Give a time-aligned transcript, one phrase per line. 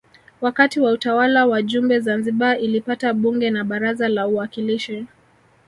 [0.41, 5.05] Wakati wa utawala wa Jumbe Zanzibar ilipata Bunge na Baraza la Uwakilishi